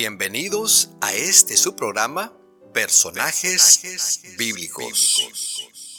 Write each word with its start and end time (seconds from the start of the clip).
Bienvenidos 0.00 0.90
a 1.00 1.12
este 1.12 1.56
su 1.56 1.74
programa 1.74 2.32
Personajes, 2.72 4.22
bíblicos, 4.38 5.20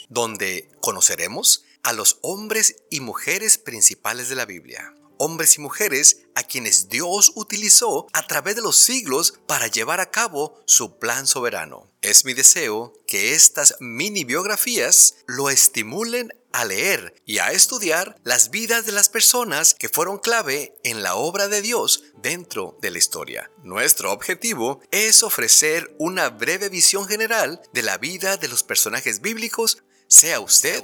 donde 0.07 0.71
conoceremos 0.79 1.65
a 1.83 1.91
los 1.91 2.20
hombres 2.21 2.77
y 2.89 3.01
mujeres 3.01 3.57
principales 3.57 4.30
de 4.30 4.36
la 4.36 4.46
Biblia. 4.46 4.93
Hombres 5.18 5.57
y 5.57 5.61
mujeres 5.61 6.21
a 6.34 6.43
quienes 6.43 6.88
Dios 6.88 7.34
utilizó 7.36 8.07
a 8.13 8.25
través 8.25 8.55
de 8.55 8.61
los 8.61 8.77
siglos 8.77 9.34
para 9.47 9.68
llevar 9.68 10.00
a 10.00 10.11
cabo 10.11 10.61
su 10.66 10.97
plan 10.97 11.27
soberano. 11.27 11.91
Es 12.02 12.23
mi 12.23 12.34
deseo 12.34 12.93
que 13.05 13.34
estas 13.34 13.75
mini 13.81 14.23
biografías 14.23 15.16
lo 15.27 15.50
estimulen 15.50 16.31
a 16.52 16.66
leer 16.66 17.16
y 17.25 17.39
a 17.39 17.52
estudiar 17.52 18.15
las 18.23 18.50
vidas 18.50 18.86
de 18.86 18.91
las 18.91 19.09
personas 19.09 19.75
que 19.75 19.89
fueron 19.89 20.18
clave 20.18 20.75
en 20.83 21.04
la 21.04 21.15
obra 21.15 21.47
de 21.47 21.61
Dios 21.61 22.04
dentro 22.21 22.78
de 22.82 22.91
la 22.91 22.97
historia. 22.97 23.51
Nuestro 23.64 24.11
objetivo 24.11 24.82
es 24.91 25.24
ofrecer 25.24 25.96
una 26.00 26.29
breve 26.29 26.69
visión 26.69 27.07
general 27.07 27.61
de 27.74 27.83
la 27.83 27.97
vida 27.97 28.38
de 28.38 28.47
los 28.47 28.64
personajes 28.64 29.21
bíblicos. 29.21 29.83
Sea 30.07 30.39
usted, 30.39 30.83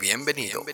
bienvenido. 0.00 0.64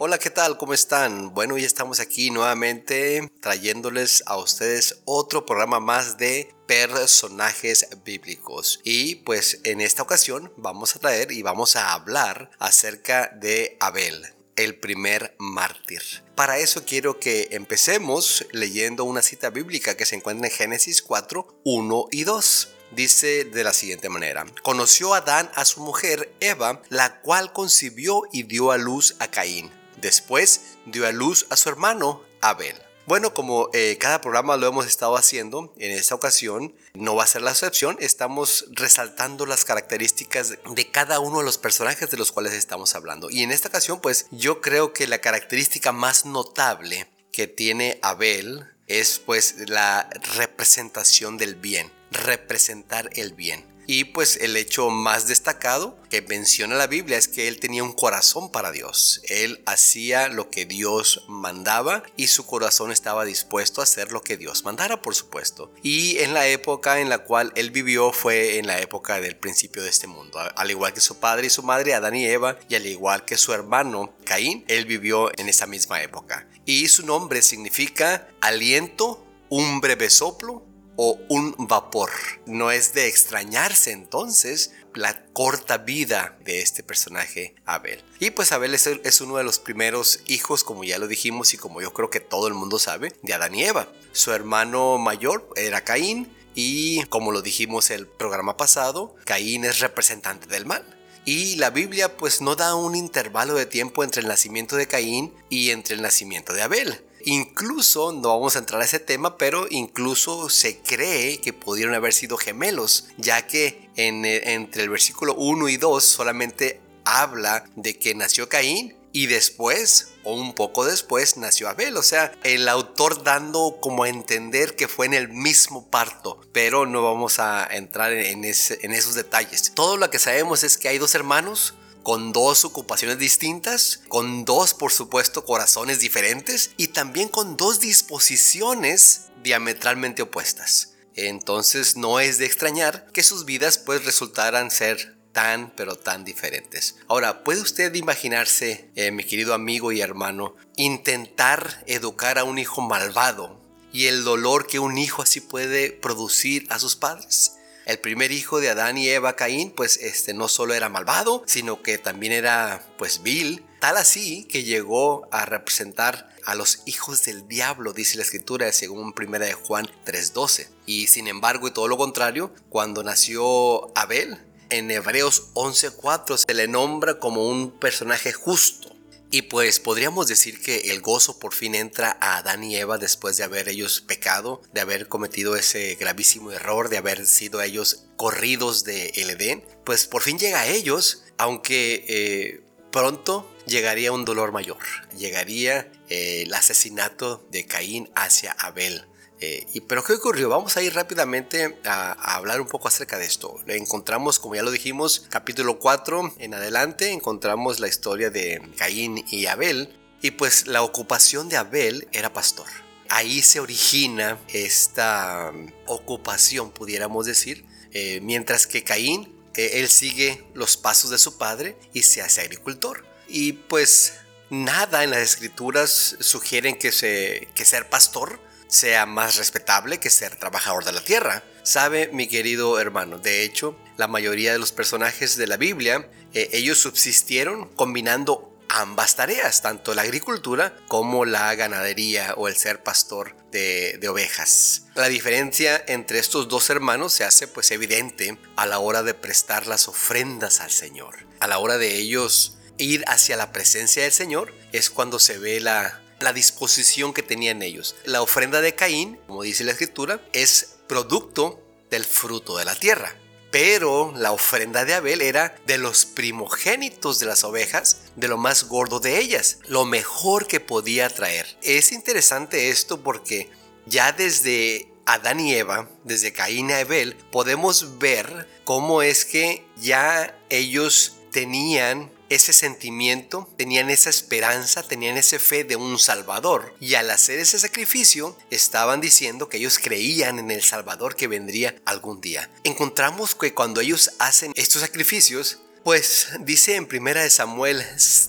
Hola, 0.00 0.18
¿qué 0.18 0.30
tal? 0.30 0.58
¿Cómo 0.58 0.74
están? 0.74 1.34
Bueno, 1.34 1.58
ya 1.58 1.66
estamos 1.66 1.98
aquí 1.98 2.30
nuevamente 2.30 3.28
trayéndoles 3.40 4.22
a 4.26 4.36
ustedes 4.36 5.00
otro 5.06 5.44
programa 5.44 5.80
más 5.80 6.16
de 6.16 6.54
personajes 6.68 7.88
bíblicos. 8.04 8.78
Y 8.84 9.16
pues 9.16 9.60
en 9.64 9.80
esta 9.80 10.04
ocasión 10.04 10.52
vamos 10.56 10.94
a 10.94 11.00
traer 11.00 11.32
y 11.32 11.42
vamos 11.42 11.74
a 11.74 11.94
hablar 11.94 12.48
acerca 12.60 13.32
de 13.40 13.76
Abel, 13.80 14.24
el 14.54 14.78
primer 14.78 15.34
mártir. 15.40 16.02
Para 16.36 16.58
eso 16.58 16.84
quiero 16.86 17.18
que 17.18 17.48
empecemos 17.50 18.46
leyendo 18.52 19.02
una 19.02 19.20
cita 19.20 19.50
bíblica 19.50 19.96
que 19.96 20.06
se 20.06 20.14
encuentra 20.14 20.46
en 20.46 20.54
Génesis 20.54 21.02
4, 21.02 21.60
1 21.64 22.08
y 22.12 22.22
2 22.22 22.68
dice 22.92 23.44
de 23.44 23.64
la 23.64 23.72
siguiente 23.72 24.08
manera, 24.08 24.46
conoció 24.62 25.12
Adán 25.12 25.50
a 25.54 25.64
su 25.64 25.82
mujer 25.82 26.32
Eva, 26.40 26.82
la 26.88 27.20
cual 27.20 27.52
concibió 27.52 28.22
y 28.32 28.44
dio 28.44 28.70
a 28.70 28.78
luz 28.78 29.16
a 29.18 29.28
Caín. 29.28 29.70
Después 30.00 30.76
dio 30.86 31.06
a 31.06 31.12
luz 31.12 31.46
a 31.50 31.56
su 31.56 31.68
hermano 31.68 32.22
Abel. 32.40 32.76
Bueno, 33.06 33.32
como 33.32 33.70
eh, 33.72 33.96
cada 33.98 34.20
programa 34.20 34.58
lo 34.58 34.66
hemos 34.66 34.86
estado 34.86 35.16
haciendo, 35.16 35.72
en 35.78 35.92
esta 35.92 36.14
ocasión 36.14 36.74
no 36.92 37.14
va 37.16 37.24
a 37.24 37.26
ser 37.26 37.40
la 37.40 37.52
excepción. 37.52 37.96
Estamos 38.00 38.66
resaltando 38.70 39.46
las 39.46 39.64
características 39.64 40.58
de 40.70 40.90
cada 40.90 41.18
uno 41.18 41.38
de 41.38 41.44
los 41.44 41.56
personajes 41.56 42.10
de 42.10 42.18
los 42.18 42.32
cuales 42.32 42.52
estamos 42.52 42.94
hablando. 42.94 43.30
Y 43.30 43.42
en 43.42 43.50
esta 43.50 43.68
ocasión, 43.68 44.00
pues 44.00 44.26
yo 44.30 44.60
creo 44.60 44.92
que 44.92 45.06
la 45.06 45.22
característica 45.22 45.90
más 45.90 46.26
notable 46.26 47.08
que 47.32 47.46
tiene 47.46 47.98
Abel 48.02 48.66
es 48.88 49.18
pues 49.18 49.54
la 49.68 50.10
representación 50.36 51.38
del 51.38 51.54
bien, 51.54 51.90
representar 52.10 53.08
el 53.14 53.32
bien. 53.32 53.64
Y 53.90 54.04
pues 54.04 54.36
el 54.42 54.54
hecho 54.58 54.90
más 54.90 55.28
destacado 55.28 55.96
que 56.10 56.20
menciona 56.20 56.76
la 56.76 56.88
Biblia 56.88 57.16
es 57.16 57.26
que 57.26 57.48
él 57.48 57.58
tenía 57.58 57.82
un 57.82 57.94
corazón 57.94 58.52
para 58.52 58.70
Dios. 58.70 59.22
Él 59.24 59.62
hacía 59.64 60.28
lo 60.28 60.50
que 60.50 60.66
Dios 60.66 61.24
mandaba 61.26 62.02
y 62.14 62.26
su 62.26 62.44
corazón 62.44 62.92
estaba 62.92 63.24
dispuesto 63.24 63.80
a 63.80 63.84
hacer 63.84 64.12
lo 64.12 64.20
que 64.20 64.36
Dios 64.36 64.62
mandara, 64.62 65.00
por 65.00 65.14
supuesto. 65.14 65.72
Y 65.82 66.18
en 66.18 66.34
la 66.34 66.46
época 66.48 67.00
en 67.00 67.08
la 67.08 67.20
cual 67.20 67.50
él 67.56 67.70
vivió 67.70 68.12
fue 68.12 68.58
en 68.58 68.66
la 68.66 68.78
época 68.78 69.22
del 69.22 69.38
principio 69.38 69.82
de 69.82 69.88
este 69.88 70.06
mundo. 70.06 70.38
Al 70.54 70.70
igual 70.70 70.92
que 70.92 71.00
su 71.00 71.18
padre 71.18 71.46
y 71.46 71.50
su 71.50 71.62
madre, 71.62 71.94
Adán 71.94 72.14
y 72.14 72.26
Eva, 72.26 72.58
y 72.68 72.74
al 72.74 72.84
igual 72.84 73.24
que 73.24 73.38
su 73.38 73.54
hermano 73.54 74.14
Caín, 74.22 74.66
él 74.68 74.84
vivió 74.84 75.30
en 75.38 75.48
esa 75.48 75.66
misma 75.66 76.02
época. 76.02 76.46
Y 76.66 76.88
su 76.88 77.06
nombre 77.06 77.40
significa 77.40 78.28
aliento, 78.42 79.24
un 79.48 79.80
breve 79.80 80.10
soplo 80.10 80.68
o 81.00 81.16
un 81.28 81.47
vapor. 81.68 82.10
No 82.46 82.70
es 82.70 82.94
de 82.94 83.06
extrañarse 83.06 83.92
entonces 83.92 84.72
la 84.94 85.24
corta 85.32 85.78
vida 85.78 86.36
de 86.44 86.60
este 86.60 86.82
personaje 86.82 87.54
Abel. 87.64 88.02
Y 88.18 88.30
pues 88.30 88.50
Abel 88.52 88.74
es, 88.74 89.20
uno 89.20 89.36
de 89.36 89.44
los 89.44 89.58
primeros 89.58 90.20
hijos, 90.26 90.64
como 90.64 90.82
ya 90.82 90.98
lo 90.98 91.06
dijimos 91.06 91.54
y 91.54 91.58
como 91.58 91.80
yo 91.80 91.92
creo 91.92 92.10
que 92.10 92.20
todo 92.20 92.48
el 92.48 92.54
mundo 92.54 92.78
sabe, 92.78 93.12
de 93.22 93.34
Adán 93.34 93.54
y 93.54 93.64
Eva. 93.64 93.88
Su 94.12 94.32
hermano 94.32 94.98
mayor 94.98 95.48
era 95.54 95.84
Caín 95.84 96.34
y 96.54 97.04
como 97.04 97.30
lo 97.30 97.42
dijimos 97.42 97.90
el 97.90 98.08
programa 98.08 98.56
pasado, 98.56 99.14
Caín 99.24 99.64
es 99.64 99.78
representante 99.78 100.48
del 100.48 100.66
mal. 100.66 100.84
Y 101.24 101.56
la 101.56 101.70
Biblia 101.70 102.16
pues 102.16 102.40
no 102.40 102.56
da 102.56 102.74
un 102.74 102.96
intervalo 102.96 103.54
de 103.54 103.66
tiempo 103.66 104.02
entre 104.02 104.22
el 104.22 104.28
nacimiento 104.28 104.76
de 104.76 104.88
Caín 104.88 105.34
y 105.50 105.70
entre 105.70 105.94
el 105.94 106.02
nacimiento 106.02 106.54
de 106.54 106.62
Abel. 106.62 107.04
Incluso, 107.24 108.12
no 108.12 108.28
vamos 108.28 108.56
a 108.56 108.60
entrar 108.60 108.80
a 108.80 108.84
ese 108.84 108.98
tema, 108.98 109.36
pero 109.36 109.66
incluso 109.70 110.48
se 110.48 110.80
cree 110.80 111.40
que 111.40 111.52
pudieron 111.52 111.94
haber 111.94 112.12
sido 112.12 112.36
gemelos, 112.36 113.08
ya 113.16 113.46
que 113.46 113.90
en, 113.96 114.24
entre 114.24 114.82
el 114.84 114.90
versículo 114.90 115.34
1 115.34 115.68
y 115.68 115.76
2 115.76 116.04
solamente 116.04 116.80
habla 117.04 117.64
de 117.76 117.98
que 117.98 118.14
nació 118.14 118.48
Caín 118.48 118.94
y 119.12 119.26
después, 119.26 120.10
o 120.22 120.34
un 120.34 120.54
poco 120.54 120.84
después, 120.84 121.36
nació 121.38 121.68
Abel. 121.68 121.96
O 121.96 122.02
sea, 122.02 122.32
el 122.44 122.68
autor 122.68 123.24
dando 123.24 123.78
como 123.80 124.04
a 124.04 124.08
entender 124.08 124.76
que 124.76 124.88
fue 124.88 125.06
en 125.06 125.14
el 125.14 125.28
mismo 125.28 125.88
parto, 125.88 126.40
pero 126.52 126.86
no 126.86 127.02
vamos 127.02 127.38
a 127.38 127.66
entrar 127.70 128.12
en, 128.12 128.44
en 128.44 128.92
esos 128.92 129.14
detalles. 129.14 129.72
Todo 129.74 129.96
lo 129.96 130.10
que 130.10 130.18
sabemos 130.18 130.62
es 130.62 130.76
que 130.76 130.88
hay 130.88 130.98
dos 130.98 131.14
hermanos 131.14 131.74
con 132.02 132.32
dos 132.32 132.64
ocupaciones 132.64 133.18
distintas, 133.18 134.00
con 134.08 134.44
dos, 134.44 134.74
por 134.74 134.92
supuesto, 134.92 135.44
corazones 135.44 136.00
diferentes 136.00 136.70
y 136.76 136.88
también 136.88 137.28
con 137.28 137.56
dos 137.56 137.80
disposiciones 137.80 139.26
diametralmente 139.42 140.22
opuestas. 140.22 140.94
Entonces 141.14 141.96
no 141.96 142.20
es 142.20 142.38
de 142.38 142.46
extrañar 142.46 143.06
que 143.12 143.22
sus 143.22 143.44
vidas 143.44 143.78
pues 143.78 144.04
resultaran 144.04 144.70
ser 144.70 145.18
tan 145.32 145.72
pero 145.76 145.96
tan 145.96 146.24
diferentes. 146.24 146.96
Ahora, 147.08 147.44
¿puede 147.44 147.60
usted 147.60 147.94
imaginarse, 147.94 148.90
eh, 148.94 149.10
mi 149.10 149.24
querido 149.24 149.54
amigo 149.54 149.92
y 149.92 150.00
hermano, 150.00 150.54
intentar 150.76 151.82
educar 151.86 152.38
a 152.38 152.44
un 152.44 152.58
hijo 152.58 152.80
malvado 152.80 153.60
y 153.92 154.06
el 154.06 154.24
dolor 154.24 154.66
que 154.66 154.78
un 154.78 154.98
hijo 154.98 155.22
así 155.22 155.40
puede 155.40 155.90
producir 155.90 156.66
a 156.70 156.78
sus 156.78 156.96
padres? 156.96 157.57
El 157.88 157.98
primer 157.98 158.32
hijo 158.32 158.60
de 158.60 158.68
Adán 158.68 158.98
y 158.98 159.08
Eva, 159.08 159.34
Caín, 159.34 159.70
pues 159.70 159.96
este 159.96 160.34
no 160.34 160.46
solo 160.48 160.74
era 160.74 160.90
malvado, 160.90 161.42
sino 161.46 161.82
que 161.82 161.96
también 161.96 162.34
era 162.34 162.86
pues 162.98 163.22
vil, 163.22 163.64
tal 163.80 163.96
así 163.96 164.44
que 164.44 164.62
llegó 164.62 165.26
a 165.32 165.46
representar 165.46 166.28
a 166.44 166.54
los 166.54 166.82
hijos 166.84 167.24
del 167.24 167.48
diablo, 167.48 167.94
dice 167.94 168.18
la 168.18 168.24
escritura 168.24 168.70
según 168.72 169.14
1 169.16 169.38
de 169.38 169.54
Juan 169.54 169.88
3:12. 170.04 170.68
Y 170.84 171.06
sin 171.06 171.28
embargo, 171.28 171.66
y 171.66 171.70
todo 171.70 171.88
lo 171.88 171.96
contrario, 171.96 172.52
cuando 172.68 173.02
nació 173.02 173.96
Abel, 173.96 174.38
en 174.68 174.90
Hebreos 174.90 175.48
11:4 175.54 176.36
se 176.36 176.52
le 176.52 176.68
nombra 176.68 177.18
como 177.18 177.48
un 177.48 177.70
personaje 177.70 178.34
justo 178.34 178.97
y 179.30 179.42
pues 179.42 179.78
podríamos 179.78 180.26
decir 180.26 180.60
que 180.60 180.90
el 180.90 181.00
gozo 181.02 181.38
por 181.38 181.52
fin 181.52 181.74
entra 181.74 182.16
a 182.20 182.38
Adán 182.38 182.64
y 182.64 182.76
Eva 182.76 182.96
después 182.96 183.36
de 183.36 183.44
haber 183.44 183.68
ellos 183.68 184.00
pecado, 184.00 184.62
de 184.72 184.80
haber 184.80 185.08
cometido 185.08 185.54
ese 185.56 185.96
gravísimo 185.96 186.50
error, 186.50 186.88
de 186.88 186.96
haber 186.96 187.26
sido 187.26 187.60
ellos 187.60 188.06
corridos 188.16 188.84
de 188.84 189.08
el 189.16 189.30
Edén. 189.30 189.64
Pues 189.84 190.06
por 190.06 190.22
fin 190.22 190.38
llega 190.38 190.60
a 190.60 190.66
ellos, 190.66 191.24
aunque 191.36 192.04
eh, 192.08 192.60
pronto 192.90 193.54
llegaría 193.66 194.12
un 194.12 194.24
dolor 194.24 194.52
mayor. 194.52 194.78
Llegaría 195.16 195.92
eh, 196.08 196.44
el 196.46 196.54
asesinato 196.54 197.46
de 197.50 197.66
Caín 197.66 198.10
hacia 198.14 198.52
Abel. 198.52 199.04
Eh, 199.40 199.66
y, 199.72 199.80
pero 199.82 200.02
¿qué 200.02 200.14
ocurrió? 200.14 200.48
Vamos 200.48 200.76
a 200.76 200.82
ir 200.82 200.94
rápidamente 200.94 201.78
a, 201.84 202.12
hablar 202.34 202.60
un 202.60 202.66
poco 202.66 202.88
acerca 202.88 203.18
de 203.18 203.24
esto. 203.24 203.56
Encontramos, 203.66 204.38
como 204.38 204.56
ya 204.56 204.62
lo 204.62 204.70
dijimos, 204.70 205.26
capítulo 205.28 205.78
4 205.78 206.34
en 206.38 206.54
adelante, 206.54 207.12
encontramos 207.12 207.78
la 207.80 207.88
historia 207.88 208.30
de 208.30 208.60
Caín 208.76 209.24
y 209.30 209.46
Abel. 209.46 209.94
Y 210.20 210.32
pues 210.32 210.66
la 210.66 210.82
ocupación 210.82 211.48
de 211.48 211.56
Abel 211.56 212.08
era 212.12 212.32
pastor. 212.32 212.66
Ahí 213.08 213.40
se 213.42 213.60
origina 213.60 214.38
esta 214.48 215.52
um, 215.54 215.70
ocupación, 215.86 216.70
pudiéramos 216.70 217.24
decir, 217.24 217.64
eh, 217.92 218.20
mientras 218.20 218.66
que 218.66 218.82
Caín, 218.82 219.32
eh, 219.54 219.70
él 219.74 219.88
sigue 219.88 220.44
los 220.54 220.76
pasos 220.76 221.10
de 221.10 221.18
su 221.18 221.38
padre 221.38 221.76
y 221.92 222.02
se 222.02 222.20
hace 222.20 222.40
agricultor. 222.40 223.06
Y 223.28 223.52
pues 223.52 224.14
nada 224.50 225.04
en 225.04 225.10
las 225.10 225.20
escrituras 225.20 226.16
sugieren 226.20 226.76
que, 226.76 226.90
se, 226.90 227.48
que 227.54 227.64
ser 227.64 227.88
pastor 227.88 228.40
sea 228.68 229.06
más 229.06 229.36
respetable 229.36 229.98
que 229.98 230.10
ser 230.10 230.36
trabajador 230.36 230.84
de 230.84 230.92
la 230.92 231.00
tierra. 231.02 231.42
Sabe, 231.62 232.10
mi 232.12 232.28
querido 232.28 232.78
hermano, 232.78 233.18
de 233.18 233.42
hecho, 233.42 233.76
la 233.96 234.06
mayoría 234.06 234.52
de 234.52 234.58
los 234.58 234.72
personajes 234.72 235.36
de 235.36 235.46
la 235.46 235.56
Biblia, 235.56 236.08
eh, 236.32 236.50
ellos 236.52 236.78
subsistieron 236.78 237.68
combinando 237.74 238.54
ambas 238.68 239.16
tareas, 239.16 239.62
tanto 239.62 239.94
la 239.94 240.02
agricultura 240.02 240.76
como 240.88 241.24
la 241.24 241.54
ganadería 241.54 242.34
o 242.36 242.48
el 242.48 242.56
ser 242.56 242.82
pastor 242.82 243.34
de, 243.50 243.96
de, 243.98 244.08
ovejas. 244.08 244.82
La 244.94 245.08
diferencia 245.08 245.82
entre 245.88 246.18
estos 246.18 246.48
dos 246.48 246.68
hermanos 246.68 247.14
se 247.14 247.24
hace 247.24 247.48
pues 247.48 247.70
evidente 247.70 248.38
a 248.56 248.66
la 248.66 248.78
hora 248.78 249.02
de 249.02 249.14
prestar 249.14 249.66
las 249.66 249.88
ofrendas 249.88 250.60
al 250.60 250.70
Señor, 250.70 251.26
a 251.40 251.46
la 251.46 251.58
hora 251.58 251.78
de 251.78 251.96
ellos 251.96 252.58
ir 252.76 253.04
hacia 253.08 253.36
la 253.36 253.52
presencia 253.52 254.02
del 254.02 254.12
Señor, 254.12 254.54
es 254.72 254.90
cuando 254.90 255.18
se 255.18 255.38
ve 255.38 255.60
la, 255.60 256.02
la 256.20 256.32
disposición 256.32 257.12
que 257.12 257.22
tenían 257.22 257.62
ellos. 257.62 257.96
La 258.04 258.22
ofrenda 258.22 258.60
de 258.60 258.74
Caín, 258.74 259.18
como 259.26 259.42
dice 259.42 259.64
la 259.64 259.72
escritura, 259.72 260.20
es 260.32 260.76
producto 260.86 261.62
del 261.90 262.04
fruto 262.04 262.58
de 262.58 262.64
la 262.64 262.74
tierra. 262.74 263.14
Pero 263.50 264.12
la 264.14 264.32
ofrenda 264.32 264.84
de 264.84 264.94
Abel 264.94 265.22
era 265.22 265.54
de 265.66 265.78
los 265.78 266.04
primogénitos 266.04 267.18
de 267.18 267.26
las 267.26 267.44
ovejas, 267.44 268.02
de 268.14 268.28
lo 268.28 268.36
más 268.36 268.64
gordo 268.64 269.00
de 269.00 269.18
ellas, 269.18 269.58
lo 269.68 269.86
mejor 269.86 270.46
que 270.46 270.60
podía 270.60 271.08
traer. 271.08 271.56
Es 271.62 271.92
interesante 271.92 272.68
esto 272.68 273.02
porque 273.02 273.48
ya 273.86 274.12
desde 274.12 274.92
Adán 275.06 275.40
y 275.40 275.54
Eva, 275.54 275.88
desde 276.04 276.34
Caín 276.34 276.68
y 276.68 276.74
Abel, 276.74 277.16
podemos 277.32 277.98
ver 277.98 278.46
cómo 278.64 279.00
es 279.00 279.24
que 279.24 279.64
ya 279.78 280.38
ellos 280.50 281.14
tenían 281.32 282.12
ese 282.28 282.52
sentimiento, 282.52 283.52
tenían 283.56 283.90
esa 283.90 284.10
esperanza, 284.10 284.82
tenían 284.82 285.16
esa 285.16 285.38
fe 285.38 285.64
de 285.64 285.76
un 285.76 285.98
Salvador. 285.98 286.74
Y 286.80 286.94
al 286.94 287.10
hacer 287.10 287.38
ese 287.38 287.58
sacrificio, 287.58 288.36
estaban 288.50 289.00
diciendo 289.00 289.48
que 289.48 289.58
ellos 289.58 289.78
creían 289.78 290.38
en 290.38 290.50
el 290.50 290.62
Salvador 290.62 291.16
que 291.16 291.28
vendría 291.28 291.74
algún 291.84 292.20
día. 292.20 292.50
Encontramos 292.64 293.34
que 293.34 293.54
cuando 293.54 293.80
ellos 293.80 294.12
hacen 294.18 294.52
estos 294.56 294.82
sacrificios, 294.82 295.60
pues 295.84 296.28
dice 296.40 296.76
en 296.76 296.86
1 296.86 297.30
Samuel 297.30 297.82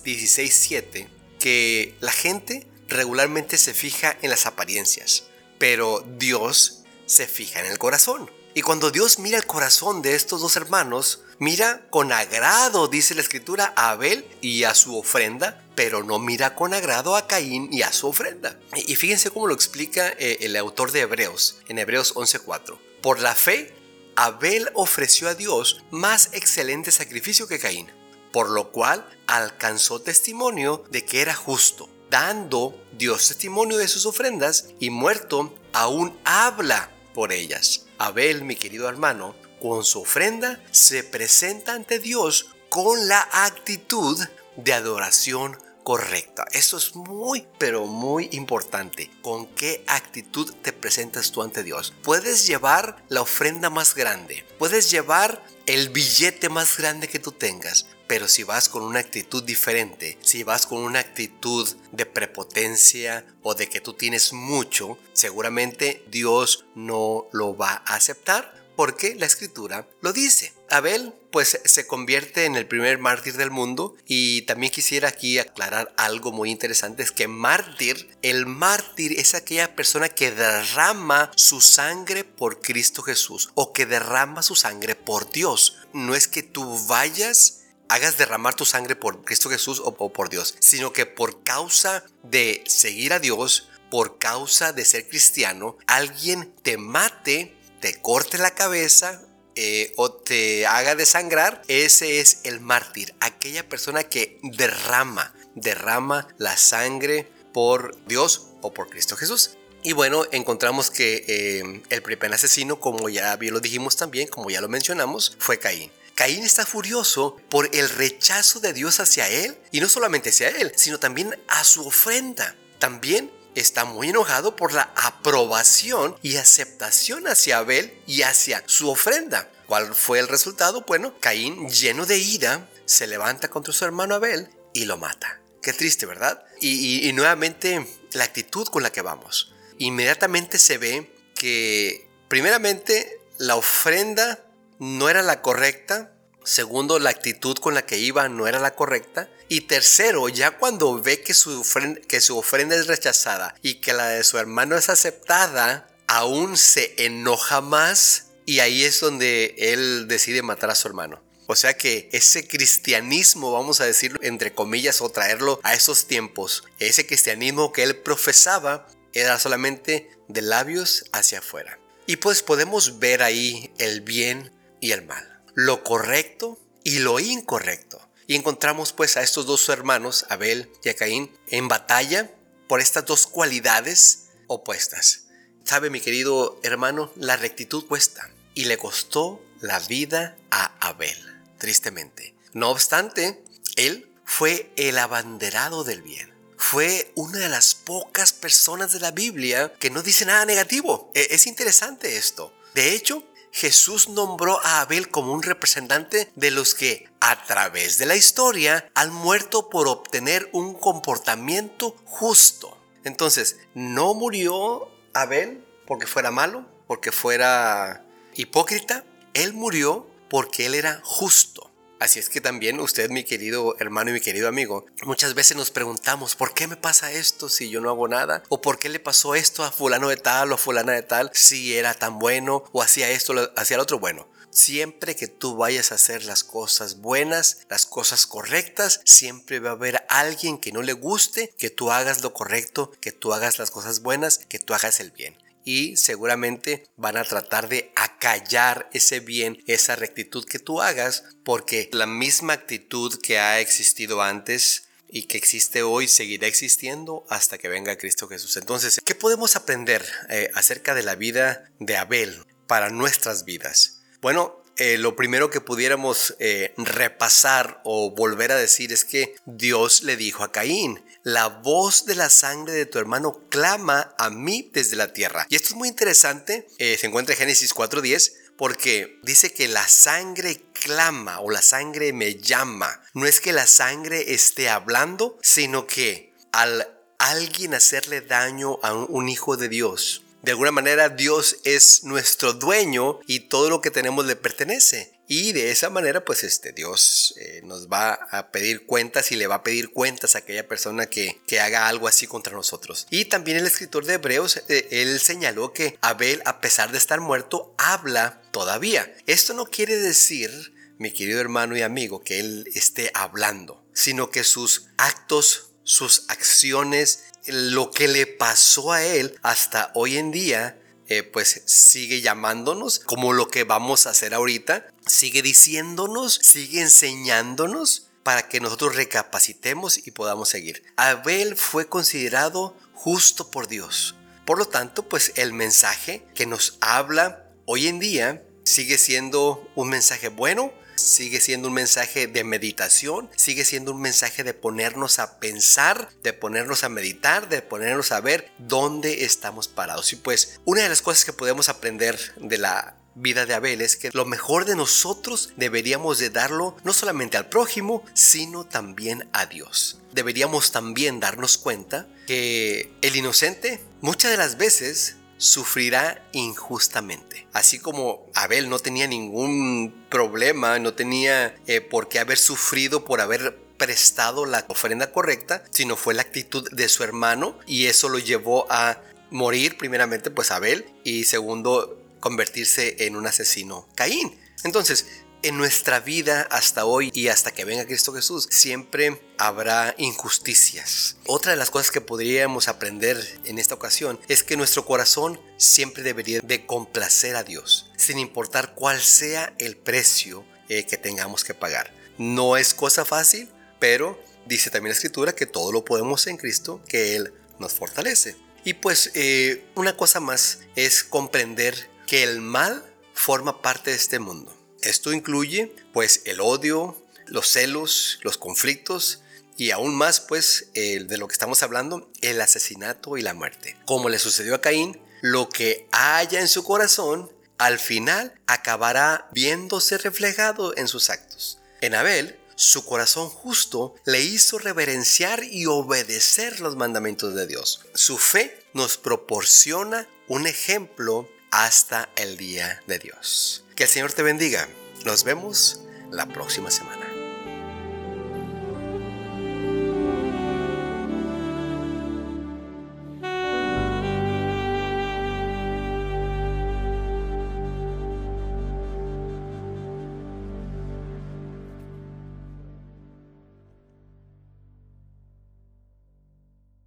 16:7 0.03 1.09
que 1.39 1.95
la 1.99 2.11
gente 2.11 2.67
regularmente 2.87 3.57
se 3.57 3.73
fija 3.73 4.17
en 4.21 4.29
las 4.29 4.45
apariencias, 4.45 5.23
pero 5.57 6.05
Dios 6.17 6.83
se 7.05 7.27
fija 7.27 7.59
en 7.59 7.65
el 7.65 7.77
corazón. 7.77 8.29
Y 8.59 8.61
cuando 8.61 8.91
Dios 8.91 9.19
mira 9.19 9.37
el 9.37 9.45
corazón 9.45 10.01
de 10.01 10.15
estos 10.15 10.41
dos 10.41 10.57
hermanos, 10.57 11.21
mira 11.37 11.87
con 11.89 12.11
agrado, 12.11 12.89
dice 12.89 13.15
la 13.15 13.21
escritura, 13.21 13.71
a 13.77 13.91
Abel 13.91 14.27
y 14.41 14.65
a 14.65 14.75
su 14.75 14.97
ofrenda, 14.97 15.63
pero 15.75 16.03
no 16.03 16.19
mira 16.19 16.55
con 16.55 16.73
agrado 16.73 17.15
a 17.15 17.25
Caín 17.25 17.69
y 17.71 17.83
a 17.83 17.93
su 17.93 18.09
ofrenda. 18.09 18.59
Y 18.75 18.97
fíjense 18.97 19.31
cómo 19.31 19.47
lo 19.47 19.53
explica 19.53 20.09
eh, 20.09 20.39
el 20.41 20.57
autor 20.57 20.91
de 20.91 20.99
Hebreos, 20.99 21.61
en 21.69 21.79
Hebreos 21.79 22.13
11:4. 22.17 22.77
Por 23.01 23.21
la 23.21 23.33
fe, 23.33 23.73
Abel 24.17 24.69
ofreció 24.73 25.29
a 25.29 25.35
Dios 25.35 25.81
más 25.89 26.31
excelente 26.33 26.91
sacrificio 26.91 27.47
que 27.47 27.59
Caín, 27.59 27.89
por 28.33 28.49
lo 28.49 28.73
cual 28.73 29.07
alcanzó 29.25 30.01
testimonio 30.01 30.83
de 30.91 31.05
que 31.05 31.21
era 31.21 31.33
justo, 31.33 31.87
dando 32.09 32.77
Dios 32.91 33.29
testimonio 33.29 33.77
de 33.77 33.87
sus 33.87 34.05
ofrendas 34.05 34.65
y 34.81 34.89
muerto 34.89 35.57
aún 35.71 36.19
habla 36.25 36.91
por 37.13 37.31
ellas. 37.31 37.85
Abel, 37.97 38.43
mi 38.43 38.55
querido 38.55 38.89
hermano, 38.89 39.35
con 39.61 39.83
su 39.83 40.01
ofrenda 40.01 40.61
se 40.71 41.03
presenta 41.03 41.73
ante 41.73 41.99
Dios 41.99 42.47
con 42.69 43.07
la 43.07 43.27
actitud 43.31 44.19
de 44.55 44.73
adoración 44.73 45.57
correcta. 45.83 46.45
Eso 46.51 46.77
es 46.77 46.95
muy, 46.95 47.47
pero 47.57 47.85
muy 47.85 48.29
importante. 48.31 49.09
¿Con 49.21 49.47
qué 49.55 49.83
actitud 49.87 50.53
te 50.61 50.71
presentas 50.71 51.31
tú 51.31 51.41
ante 51.41 51.63
Dios? 51.63 51.93
Puedes 52.03 52.45
llevar 52.45 53.03
la 53.09 53.21
ofrenda 53.21 53.69
más 53.69 53.95
grande, 53.95 54.45
puedes 54.59 54.91
llevar 54.91 55.43
el 55.65 55.89
billete 55.89 56.49
más 56.49 56.77
grande 56.77 57.07
que 57.07 57.19
tú 57.19 57.31
tengas, 57.31 57.87
pero 58.09 58.27
si 58.27 58.43
vas 58.43 58.69
con 58.69 58.81
una 58.81 58.99
actitud 58.99 59.43
diferente, 59.43 60.17
si 60.21 60.41
vas 60.41 60.65
con 60.65 60.79
una 60.79 60.97
actitud 60.97 61.69
de 61.91 62.07
prepotencia 62.07 63.23
o 63.43 63.53
de 63.53 63.69
que 63.69 63.81
tú 63.81 63.93
tienes 63.93 64.33
mucho, 64.33 64.97
seguramente 65.13 66.03
Dios 66.09 66.65
no 66.73 67.27
lo 67.31 67.55
va 67.55 67.83
a 67.85 67.93
aceptar 67.93 68.59
porque 68.75 69.13
la 69.13 69.27
escritura 69.27 69.87
lo 70.01 70.11
dice. 70.11 70.53
Abel 70.71 71.13
pues 71.31 71.59
se 71.65 71.85
convierte 71.85 72.45
en 72.45 72.55
el 72.55 72.65
primer 72.65 72.97
mártir 72.97 73.35
del 73.35 73.51
mundo 73.51 73.95
y 74.07 74.41
también 74.43 74.71
quisiera 74.71 75.09
aquí 75.09 75.37
aclarar 75.37 75.93
algo 75.95 76.31
muy 76.31 76.49
interesante, 76.49 77.03
es 77.03 77.11
que 77.11 77.27
mártir, 77.27 78.09
el 78.23 78.47
mártir 78.47 79.19
es 79.19 79.35
aquella 79.35 79.75
persona 79.75 80.09
que 80.09 80.31
derrama 80.31 81.29
su 81.35 81.61
sangre 81.61 82.23
por 82.23 82.61
Cristo 82.61 83.03
Jesús 83.03 83.51
o 83.53 83.71
que 83.71 83.85
derrama 83.85 84.41
su 84.41 84.55
sangre 84.55 84.95
por 84.95 85.29
Dios. 85.29 85.77
No 85.93 86.15
es 86.15 86.27
que 86.27 86.41
tú 86.41 86.79
vayas 86.87 87.58
hagas 87.89 88.17
derramar 88.17 88.55
tu 88.55 88.65
sangre 88.65 88.95
por 88.95 89.23
Cristo 89.23 89.49
Jesús 89.49 89.81
o, 89.83 90.13
por 90.13 90.29
Dios, 90.29 90.55
sino 90.59 90.93
que 90.93 91.05
por 91.05 91.43
causa 91.43 92.05
de 92.23 92.63
seguir 92.67 93.13
a 93.13 93.19
Dios, 93.19 93.69
por 93.91 94.17
causa 94.17 94.71
de 94.71 94.85
ser 94.85 95.07
cristiano, 95.07 95.77
alguien 95.87 96.53
te 96.63 96.77
mate 96.77 97.55
te 97.79 97.95
corte 98.01 98.37
la 98.37 98.51
cabeza 98.51 99.21
eh, 99.55 99.93
o 99.97 100.11
te 100.11 100.65
haga 100.65 100.95
desangrar, 100.95 101.61
ese 101.67 102.19
es 102.19 102.41
el 102.43 102.59
mártir, 102.59 103.13
aquella 103.19 103.67
persona 103.67 104.03
que 104.03 104.39
derrama, 104.43 105.33
derrama 105.55 106.27
la 106.37 106.55
sangre 106.57 107.29
por 107.53 107.95
Dios 108.05 108.47
o 108.61 108.73
por 108.73 108.89
Cristo 108.89 109.15
Jesús. 109.15 109.57
Y 109.81 109.93
bueno, 109.93 110.25
encontramos 110.31 110.91
que 110.91 111.23
eh, 111.27 111.81
el 111.89 112.01
primer 112.01 112.33
asesino, 112.33 112.79
como 112.79 113.07
ya 113.09 113.35
bien 113.37 113.53
lo 113.53 113.61
dijimos 113.61 113.95
también, 113.95 114.27
como 114.27 114.49
ya 114.49 114.59
lo 114.61 114.67
mencionamos, 114.67 115.35
fue 115.39 115.57
Caín. 115.57 115.89
Caín 116.19 116.43
está 116.43 116.65
furioso 116.65 117.37
por 117.47 117.73
el 117.73 117.87
rechazo 117.87 118.59
de 118.59 118.73
Dios 118.73 118.99
hacia 118.99 119.29
él, 119.29 119.57
y 119.71 119.79
no 119.79 119.87
solamente 119.87 120.31
hacia 120.31 120.49
él, 120.49 120.73
sino 120.75 120.99
también 120.99 121.41
a 121.47 121.63
su 121.63 121.87
ofrenda. 121.87 122.57
También 122.77 123.31
está 123.55 123.85
muy 123.85 124.09
enojado 124.09 124.57
por 124.57 124.73
la 124.73 124.91
aprobación 124.97 126.17
y 126.21 126.35
aceptación 126.35 127.25
hacia 127.29 127.59
Abel 127.59 127.97
y 128.05 128.23
hacia 128.23 128.61
su 128.65 128.89
ofrenda. 128.89 129.49
¿Cuál 129.65 129.95
fue 129.95 130.19
el 130.19 130.27
resultado? 130.27 130.83
Bueno, 130.85 131.17
Caín, 131.21 131.69
lleno 131.69 132.05
de 132.05 132.17
ira, 132.17 132.69
se 132.83 133.07
levanta 133.07 133.49
contra 133.49 133.71
su 133.71 133.85
hermano 133.85 134.15
Abel 134.15 134.49
y 134.73 134.83
lo 134.83 134.97
mata. 134.97 135.39
Qué 135.61 135.71
triste, 135.71 136.05
¿verdad? 136.05 136.43
Y, 136.59 137.09
nuevamente 137.13 137.87
la 138.11 138.25
actitud 138.25 138.67
con 138.67 138.83
la 138.83 138.91
que 138.91 139.01
vamos. 139.01 139.53
Inmediatamente 139.77 140.59
se 140.59 140.79
ve 140.79 141.15
que, 141.33 142.09
primeramente, 142.27 143.21
la 143.37 143.55
ofrenda 143.55 144.43
no 144.79 145.09
era 145.09 145.21
la 145.21 145.41
correcta. 145.41 146.11
Segundo, 146.43 146.97
la 146.99 147.11
actitud 147.11 147.57
con 147.57 147.75
la 147.75 147.85
que 147.85 147.97
iba 147.97 148.27
no 148.29 148.47
era 148.47 148.59
la 148.59 148.75
correcta. 148.75 149.29
Y 149.49 149.61
tercero, 149.61 150.29
ya 150.29 150.57
cuando 150.57 151.01
ve 151.01 151.21
que 151.21 151.33
su, 151.33 151.59
ofrenda, 151.59 152.01
que 152.01 152.21
su 152.21 152.37
ofrenda 152.37 152.75
es 152.75 152.87
rechazada 152.87 153.55
y 153.61 153.75
que 153.75 153.93
la 153.93 154.07
de 154.07 154.23
su 154.23 154.37
hermano 154.37 154.77
es 154.77 154.89
aceptada, 154.89 155.87
aún 156.07 156.57
se 156.57 156.95
enoja 156.97 157.61
más 157.61 158.27
y 158.45 158.61
ahí 158.61 158.83
es 158.83 158.99
donde 158.99 159.53
él 159.57 160.07
decide 160.07 160.41
matar 160.41 160.71
a 160.71 160.75
su 160.75 160.87
hermano. 160.87 161.21
O 161.45 161.55
sea 161.55 161.75
que 161.75 162.09
ese 162.11 162.47
cristianismo, 162.47 163.51
vamos 163.51 163.81
a 163.81 163.85
decirlo 163.85 164.19
entre 164.21 164.53
comillas, 164.53 165.01
o 165.01 165.09
traerlo 165.09 165.59
a 165.63 165.73
esos 165.73 166.05
tiempos, 166.05 166.63
ese 166.77 167.05
cristianismo 167.05 167.71
que 167.71 167.83
él 167.83 167.97
profesaba 167.97 168.87
era 169.13 169.39
solamente 169.39 170.09
de 170.27 170.41
labios 170.43 171.05
hacia 171.11 171.39
afuera. 171.39 171.79
Y 172.05 172.17
pues 172.17 172.43
podemos 172.43 172.99
ver 172.99 173.23
ahí 173.23 173.71
el 173.77 174.01
bien 174.01 174.51
y 174.81 174.91
el 174.91 175.05
mal, 175.05 175.41
lo 175.53 175.83
correcto 175.83 176.59
y 176.83 176.99
lo 176.99 177.19
incorrecto. 177.19 178.01
Y 178.27 178.35
encontramos 178.35 178.93
pues 178.93 179.17
a 179.17 179.23
estos 179.23 179.45
dos 179.45 179.67
hermanos, 179.69 180.25
Abel 180.29 180.71
y 180.83 180.89
a 180.89 180.95
Caín, 180.95 181.31
en 181.47 181.67
batalla 181.67 182.29
por 182.67 182.79
estas 182.79 183.05
dos 183.05 183.25
cualidades 183.25 184.25
opuestas. 184.47 185.25
Sabe 185.63 185.89
mi 185.89 185.99
querido 185.99 186.59
hermano, 186.63 187.11
la 187.15 187.37
rectitud 187.37 187.85
cuesta 187.85 188.29
y 188.53 188.65
le 188.65 188.77
costó 188.77 189.43
la 189.61 189.79
vida 189.79 190.35
a 190.51 190.75
Abel, 190.79 191.17
tristemente. 191.57 192.35
No 192.53 192.69
obstante, 192.69 193.43
él 193.75 194.09
fue 194.25 194.71
el 194.75 194.97
abanderado 194.97 195.83
del 195.83 196.01
bien. 196.01 196.33
Fue 196.57 197.11
una 197.15 197.39
de 197.39 197.49
las 197.49 197.73
pocas 197.73 198.33
personas 198.33 198.91
de 198.91 198.99
la 198.99 199.11
Biblia 199.11 199.73
que 199.79 199.89
no 199.89 200.03
dice 200.03 200.25
nada 200.25 200.45
negativo. 200.45 201.11
E, 201.15 201.27
es 201.31 201.47
interesante 201.47 202.17
esto. 202.17 202.53
De 202.75 202.93
hecho, 202.93 203.23
Jesús 203.51 204.09
nombró 204.09 204.59
a 204.63 204.81
Abel 204.81 205.09
como 205.09 205.33
un 205.33 205.43
representante 205.43 206.31
de 206.35 206.51
los 206.51 206.75
que 206.75 207.09
a 207.19 207.43
través 207.45 207.97
de 207.97 208.05
la 208.05 208.15
historia 208.15 208.89
han 208.95 209.13
muerto 209.13 209.69
por 209.69 209.87
obtener 209.87 210.49
un 210.53 210.73
comportamiento 210.73 211.95
justo. 212.05 212.77
Entonces, 213.03 213.57
no 213.73 214.13
murió 214.13 214.89
Abel 215.13 215.65
porque 215.87 216.07
fuera 216.07 216.31
malo, 216.31 216.65
porque 216.87 217.11
fuera 217.11 218.05
hipócrita, 218.35 219.03
él 219.33 219.53
murió 219.53 220.07
porque 220.29 220.65
él 220.65 220.75
era 220.75 221.01
justo. 221.03 221.68
Así 221.99 222.17
es 222.17 222.29
que 222.29 222.39
también 222.39 222.79
usted, 222.79 223.09
mi 223.09 223.25
querido 223.25 223.75
hermano 223.77 224.09
y 224.09 224.13
mi 224.13 224.21
querido 224.21 224.47
amigo, 224.47 224.85
muchas 225.03 225.33
veces 225.33 225.57
nos 225.57 225.69
preguntamos, 225.69 226.37
¿por 226.37 226.53
qué 226.53 226.65
me 226.65 226.77
pasa 226.77 227.11
esto 227.11 227.49
si 227.49 227.69
yo 227.69 227.81
no 227.81 227.89
hago 227.89 228.07
nada? 228.07 228.41
¿O 228.47 228.61
por 228.61 228.79
qué 228.79 228.87
le 228.87 229.01
pasó 229.01 229.35
esto 229.35 229.65
a 229.65 229.71
fulano 229.71 230.07
de 230.07 230.15
tal 230.15 230.53
o 230.53 230.55
a 230.55 230.57
fulana 230.57 230.93
de 230.93 231.03
tal 231.03 231.29
si 231.33 231.75
era 231.75 231.93
tan 231.93 232.17
bueno 232.17 232.63
o 232.71 232.81
hacía 232.81 233.09
esto, 233.09 233.33
hacía 233.57 233.75
el 233.75 233.81
otro 233.81 233.99
bueno? 233.99 234.29
Siempre 234.49 235.17
que 235.17 235.27
tú 235.27 235.57
vayas 235.57 235.91
a 235.91 235.95
hacer 235.95 236.23
las 236.23 236.45
cosas 236.45 237.01
buenas, 237.01 237.65
las 237.69 237.85
cosas 237.85 238.25
correctas, 238.25 239.01
siempre 239.03 239.59
va 239.59 239.71
a 239.71 239.73
haber 239.73 240.05
alguien 240.07 240.57
que 240.57 240.71
no 240.71 240.81
le 240.81 240.93
guste 240.93 241.53
que 241.57 241.69
tú 241.69 241.91
hagas 241.91 242.23
lo 242.23 242.33
correcto, 242.33 242.93
que 243.01 243.11
tú 243.11 243.33
hagas 243.33 243.59
las 243.59 243.71
cosas 243.71 243.99
buenas, 244.01 244.39
que 244.47 244.57
tú 244.57 244.73
hagas 244.73 245.01
el 245.01 245.11
bien. 245.11 245.37
Y 245.63 245.97
seguramente 245.97 246.83
van 246.95 247.17
a 247.17 247.23
tratar 247.23 247.69
de 247.69 247.91
acallar 247.95 248.89
ese 248.93 249.19
bien, 249.19 249.63
esa 249.67 249.95
rectitud 249.95 250.45
que 250.45 250.59
tú 250.59 250.81
hagas, 250.81 251.23
porque 251.43 251.89
la 251.93 252.05
misma 252.05 252.53
actitud 252.53 253.19
que 253.21 253.39
ha 253.39 253.59
existido 253.59 254.21
antes 254.21 254.89
y 255.11 255.23
que 255.23 255.37
existe 255.37 255.81
hoy 255.83 256.07
seguirá 256.07 256.47
existiendo 256.47 257.25
hasta 257.29 257.57
que 257.57 257.67
venga 257.67 257.97
Cristo 257.97 258.27
Jesús. 258.27 258.57
Entonces, 258.57 259.01
¿qué 259.03 259.15
podemos 259.15 259.55
aprender 259.55 260.05
eh, 260.29 260.49
acerca 260.53 260.93
de 260.93 261.03
la 261.03 261.15
vida 261.15 261.71
de 261.79 261.97
Abel 261.97 262.45
para 262.67 262.89
nuestras 262.89 263.45
vidas? 263.45 264.01
Bueno, 264.21 264.63
eh, 264.79 264.97
lo 264.97 265.15
primero 265.15 265.49
que 265.49 265.61
pudiéramos 265.61 266.35
eh, 266.39 266.73
repasar 266.77 267.81
o 267.83 268.11
volver 268.11 268.51
a 268.51 268.57
decir 268.57 268.91
es 268.91 269.05
que 269.05 269.35
Dios 269.45 270.03
le 270.03 270.17
dijo 270.17 270.43
a 270.43 270.51
Caín, 270.51 271.03
la 271.23 271.47
voz 271.47 272.05
de 272.05 272.15
la 272.15 272.29
sangre 272.29 272.73
de 272.73 272.85
tu 272.85 272.97
hermano 272.97 273.43
clama 273.49 274.15
a 274.17 274.29
mí 274.29 274.71
desde 274.73 274.95
la 274.95 275.13
tierra. 275.13 275.45
Y 275.49 275.55
esto 275.55 275.69
es 275.69 275.75
muy 275.75 275.89
interesante, 275.89 276.65
se 276.77 277.05
encuentra 277.05 277.35
en 277.35 277.39
Génesis 277.39 277.75
4.10, 277.75 278.31
porque 278.57 279.19
dice 279.23 279.53
que 279.53 279.67
la 279.67 279.87
sangre 279.87 280.61
clama 280.73 281.39
o 281.39 281.49
la 281.49 281.61
sangre 281.61 282.13
me 282.13 282.35
llama. 282.35 283.01
No 283.13 283.25
es 283.25 283.41
que 283.41 283.53
la 283.53 283.67
sangre 283.67 284.33
esté 284.33 284.69
hablando, 284.69 285.37
sino 285.41 285.87
que 285.87 286.33
al 286.51 286.87
alguien 287.19 287.73
hacerle 287.73 288.21
daño 288.21 288.79
a 288.81 288.93
un 288.93 289.29
hijo 289.29 289.57
de 289.57 289.69
Dios, 289.69 290.23
de 290.41 290.51
alguna 290.51 290.71
manera 290.71 291.09
Dios 291.09 291.57
es 291.63 292.03
nuestro 292.03 292.53
dueño 292.53 293.19
y 293.27 293.41
todo 293.41 293.69
lo 293.69 293.81
que 293.81 293.91
tenemos 293.91 294.25
le 294.25 294.35
pertenece. 294.35 295.19
Y 295.27 295.51
de 295.51 295.69
esa 295.69 295.91
manera, 295.91 296.25
pues 296.25 296.43
este 296.43 296.71
Dios 296.71 297.35
eh, 297.37 297.61
nos 297.63 297.87
va 297.87 298.13
a 298.13 298.51
pedir 298.51 298.87
cuentas 298.87 299.31
y 299.31 299.35
le 299.35 299.45
va 299.45 299.55
a 299.55 299.63
pedir 299.63 299.91
cuentas 299.91 300.33
a 300.33 300.39
aquella 300.39 300.67
persona 300.67 301.05
que, 301.05 301.39
que 301.45 301.59
haga 301.59 301.87
algo 301.87 302.07
así 302.07 302.25
contra 302.25 302.53
nosotros. 302.53 303.05
Y 303.11 303.25
también 303.25 303.57
el 303.57 303.67
escritor 303.67 304.05
de 304.05 304.15
Hebreos, 304.15 304.63
eh, 304.69 304.87
él 304.89 305.19
señaló 305.19 305.71
que 305.71 305.99
Abel, 306.01 306.41
a 306.45 306.61
pesar 306.61 306.91
de 306.91 306.97
estar 306.97 307.19
muerto, 307.19 307.75
habla 307.77 308.41
todavía. 308.49 309.13
Esto 309.27 309.53
no 309.53 309.65
quiere 309.65 309.97
decir, 309.97 310.73
mi 310.97 311.11
querido 311.11 311.39
hermano 311.39 311.77
y 311.77 311.83
amigo, 311.83 312.23
que 312.23 312.39
él 312.39 312.65
esté 312.73 313.11
hablando, 313.13 313.85
sino 313.93 314.31
que 314.31 314.43
sus 314.43 314.87
actos, 314.97 315.73
sus 315.83 316.25
acciones, 316.29 317.25
lo 317.51 317.91
que 317.91 318.07
le 318.07 318.27
pasó 318.27 318.91
a 318.91 319.03
él 319.03 319.37
hasta 319.41 319.91
hoy 319.95 320.17
en 320.17 320.31
día, 320.31 320.79
eh, 321.07 321.23
pues 321.23 321.61
sigue 321.65 322.21
llamándonos 322.21 322.99
como 322.99 323.33
lo 323.33 323.47
que 323.47 323.63
vamos 323.63 324.05
a 324.05 324.11
hacer 324.11 324.33
ahorita, 324.33 324.87
sigue 325.05 325.41
diciéndonos, 325.41 326.39
sigue 326.41 326.81
enseñándonos 326.81 328.07
para 328.23 328.47
que 328.47 328.59
nosotros 328.59 328.95
recapacitemos 328.95 330.05
y 330.05 330.11
podamos 330.11 330.49
seguir. 330.49 330.83
Abel 330.97 331.55
fue 331.55 331.87
considerado 331.87 332.75
justo 332.93 333.49
por 333.49 333.67
Dios. 333.67 334.15
Por 334.45 334.57
lo 334.57 334.65
tanto, 334.65 335.07
pues 335.07 335.33
el 335.35 335.53
mensaje 335.53 336.25
que 336.35 336.45
nos 336.45 336.77
habla 336.81 337.45
hoy 337.65 337.87
en 337.87 337.99
día 337.99 338.43
sigue 338.69 338.97
siendo 338.97 339.69
un 339.75 339.89
mensaje 339.89 340.29
bueno, 340.29 340.71
sigue 340.95 341.41
siendo 341.41 341.69
un 341.69 341.73
mensaje 341.73 342.27
de 342.27 342.43
meditación, 342.43 343.29
sigue 343.35 343.65
siendo 343.65 343.91
un 343.91 344.01
mensaje 344.01 344.43
de 344.43 344.53
ponernos 344.53 345.19
a 345.19 345.39
pensar, 345.39 346.09
de 346.23 346.33
ponernos 346.33 346.83
a 346.83 346.89
meditar, 346.89 347.49
de 347.49 347.61
ponernos 347.61 348.11
a 348.11 348.21
ver 348.21 348.51
dónde 348.59 349.25
estamos 349.25 349.67
parados. 349.67 350.13
Y 350.13 350.17
pues 350.17 350.59
una 350.65 350.83
de 350.83 350.89
las 350.89 351.01
cosas 351.01 351.25
que 351.25 351.33
podemos 351.33 351.69
aprender 351.69 352.19
de 352.37 352.57
la 352.57 352.95
vida 353.15 353.45
de 353.45 353.53
Abel 353.53 353.81
es 353.81 353.97
que 353.97 354.11
lo 354.13 354.25
mejor 354.25 354.65
de 354.65 354.75
nosotros 354.75 355.51
deberíamos 355.57 356.19
de 356.19 356.29
darlo 356.29 356.77
no 356.83 356.93
solamente 356.93 357.37
al 357.37 357.49
prójimo, 357.49 358.03
sino 358.13 358.65
también 358.65 359.27
a 359.33 359.47
Dios. 359.47 359.99
Deberíamos 360.13 360.71
también 360.71 361.19
darnos 361.19 361.57
cuenta 361.57 362.07
que 362.27 362.91
el 363.01 363.15
inocente 363.15 363.81
muchas 364.01 364.31
de 364.31 364.37
las 364.37 364.57
veces 364.57 365.15
sufrirá 365.39 366.23
injustamente. 366.33 367.47
Así 367.53 367.79
como 367.79 368.27
Abel 368.35 368.69
no 368.69 368.77
tenía 368.77 369.07
ningún 369.07 370.05
problema, 370.09 370.77
no 370.77 370.93
tenía 370.93 371.55
eh, 371.65 371.81
por 371.81 372.09
qué 372.09 372.19
haber 372.19 372.37
sufrido 372.37 373.05
por 373.05 373.21
haber 373.21 373.57
prestado 373.77 374.45
la 374.45 374.65
ofrenda 374.67 375.11
correcta, 375.11 375.63
sino 375.71 375.95
fue 375.95 376.13
la 376.13 376.21
actitud 376.21 376.69
de 376.71 376.89
su 376.89 377.03
hermano 377.03 377.57
y 377.65 377.85
eso 377.85 378.09
lo 378.09 378.19
llevó 378.19 378.67
a 378.69 379.01
morir 379.31 379.77
primeramente 379.77 380.29
pues 380.29 380.51
Abel 380.51 380.85
y 381.03 381.23
segundo 381.23 381.97
convertirse 382.19 383.05
en 383.05 383.15
un 383.15 383.25
asesino 383.25 383.87
Caín. 383.95 384.37
Entonces, 384.65 385.07
en 385.41 385.57
nuestra 385.57 385.99
vida 385.99 386.47
hasta 386.51 386.85
hoy 386.85 387.11
y 387.13 387.27
hasta 387.27 387.51
que 387.51 387.65
venga 387.65 387.85
Cristo 387.85 388.13
Jesús, 388.13 388.47
siempre 388.49 389.21
habrá 389.37 389.95
injusticias. 389.97 391.17
Otra 391.25 391.51
de 391.51 391.57
las 391.57 391.71
cosas 391.71 391.91
que 391.91 392.01
podríamos 392.01 392.67
aprender 392.67 393.17
en 393.45 393.59
esta 393.59 393.75
ocasión 393.75 394.19
es 394.27 394.43
que 394.43 394.57
nuestro 394.57 394.85
corazón 394.85 395.39
siempre 395.57 396.03
debería 396.03 396.41
de 396.41 396.65
complacer 396.65 397.35
a 397.35 397.43
Dios, 397.43 397.91
sin 397.97 398.19
importar 398.19 398.75
cuál 398.75 398.99
sea 399.01 399.53
el 399.59 399.77
precio 399.77 400.45
eh, 400.67 400.85
que 400.85 400.97
tengamos 400.97 401.43
que 401.43 401.53
pagar. 401.53 401.93
No 402.17 402.57
es 402.57 402.73
cosa 402.73 403.05
fácil, 403.05 403.49
pero 403.79 404.21
dice 404.45 404.69
también 404.69 404.89
la 404.89 404.95
escritura 404.95 405.35
que 405.35 405.45
todo 405.45 405.71
lo 405.71 405.85
podemos 405.85 406.27
en 406.27 406.37
Cristo, 406.37 406.81
que 406.87 407.15
Él 407.15 407.33
nos 407.59 407.73
fortalece. 407.73 408.35
Y 408.65 408.73
pues 408.73 409.11
eh, 409.13 409.65
una 409.75 409.95
cosa 409.95 410.19
más 410.19 410.59
es 410.75 411.03
comprender 411.03 411.89
que 412.05 412.23
el 412.23 412.41
mal 412.41 412.83
forma 413.13 413.61
parte 413.61 413.91
de 413.91 413.95
este 413.95 414.19
mundo 414.19 414.58
esto 414.81 415.13
incluye 415.13 415.75
pues 415.93 416.21
el 416.25 416.41
odio, 416.41 416.95
los 417.25 417.47
celos, 417.47 418.19
los 418.23 418.37
conflictos 418.37 419.21
y 419.57 419.71
aún 419.71 419.95
más 419.95 420.19
pues 420.19 420.69
el 420.73 421.07
de 421.07 421.17
lo 421.17 421.27
que 421.27 421.33
estamos 421.33 421.63
hablando, 421.63 422.09
el 422.21 422.39
asesinato 422.41 423.17
y 423.17 423.21
la 423.21 423.33
muerte. 423.33 423.77
Como 423.85 424.09
le 424.09 424.19
sucedió 424.19 424.55
a 424.55 424.61
Caín, 424.61 424.99
lo 425.21 425.49
que 425.49 425.87
haya 425.91 426.39
en 426.39 426.47
su 426.47 426.63
corazón 426.63 427.31
al 427.57 427.77
final 427.77 428.33
acabará 428.47 429.27
viéndose 429.33 429.97
reflejado 429.97 430.75
en 430.77 430.87
sus 430.87 431.09
actos. 431.09 431.59
En 431.81 431.93
Abel, 431.93 432.39
su 432.55 432.85
corazón 432.85 433.29
justo 433.29 433.95
le 434.05 434.21
hizo 434.21 434.59
reverenciar 434.59 435.43
y 435.43 435.65
obedecer 435.65 436.61
los 436.61 436.75
mandamientos 436.75 437.35
de 437.35 437.47
Dios. 437.47 437.85
Su 437.93 438.17
fe 438.17 438.59
nos 438.73 438.97
proporciona 438.97 440.07
un 440.27 440.47
ejemplo 440.47 441.29
hasta 441.51 442.09
el 442.15 442.37
día 442.37 442.81
de 442.87 442.99
Dios. 442.99 443.65
Que 443.75 443.83
el 443.83 443.89
Señor 443.89 444.13
te 444.13 444.23
bendiga. 444.23 444.67
Nos 445.05 445.23
vemos 445.23 445.81
la 446.11 446.25
próxima 446.27 446.71
semana. 446.71 447.08